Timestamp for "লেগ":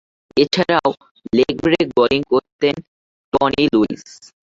1.33-1.53